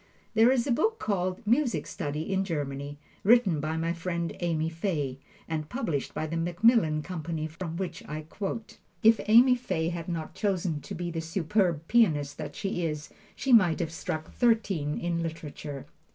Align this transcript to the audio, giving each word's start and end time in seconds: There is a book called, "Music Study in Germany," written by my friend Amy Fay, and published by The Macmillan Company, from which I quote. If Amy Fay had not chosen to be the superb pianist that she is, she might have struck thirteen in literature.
There 0.33 0.49
is 0.51 0.65
a 0.65 0.71
book 0.71 0.97
called, 0.97 1.45
"Music 1.45 1.85
Study 1.85 2.33
in 2.33 2.43
Germany," 2.43 2.97
written 3.23 3.59
by 3.59 3.77
my 3.77 3.93
friend 3.93 4.35
Amy 4.39 4.67
Fay, 4.67 5.19
and 5.47 5.69
published 5.69 6.15
by 6.15 6.25
The 6.25 6.37
Macmillan 6.37 7.03
Company, 7.03 7.45
from 7.45 7.77
which 7.77 8.01
I 8.09 8.21
quote. 8.21 8.79
If 9.03 9.21
Amy 9.27 9.53
Fay 9.53 9.89
had 9.89 10.09
not 10.09 10.33
chosen 10.33 10.81
to 10.81 10.95
be 10.95 11.11
the 11.11 11.21
superb 11.21 11.87
pianist 11.87 12.39
that 12.39 12.55
she 12.55 12.83
is, 12.83 13.09
she 13.35 13.53
might 13.53 13.79
have 13.79 13.91
struck 13.91 14.31
thirteen 14.33 14.97
in 14.97 15.21
literature. 15.21 15.85